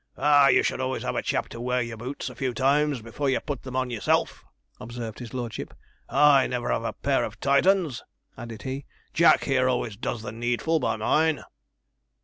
'Ah! 0.17 0.47
you 0.47 0.63
should 0.63 0.81
always 0.81 1.03
have 1.03 1.15
a 1.15 1.21
chap 1.21 1.47
to 1.47 1.61
wear 1.61 1.79
your 1.79 1.95
boots 1.95 2.27
a 2.27 2.33
few 2.33 2.55
times 2.55 3.03
before 3.03 3.29
you 3.29 3.39
put 3.39 3.61
them 3.61 3.75
on 3.75 3.91
yourself,' 3.91 4.43
observed 4.79 5.19
his 5.19 5.31
lordship. 5.31 5.75
'I 6.09 6.47
never 6.47 6.71
have 6.71 6.83
a 6.83 6.93
pair 6.93 7.23
of 7.23 7.39
tight 7.39 7.67
uns,' 7.67 8.03
added 8.35 8.63
he; 8.63 8.87
'Jack 9.13 9.43
here 9.43 9.69
always 9.69 9.95
does 9.95 10.23
the 10.23 10.31
needful 10.31 10.79
by 10.79 10.95
mine.' 10.95 11.43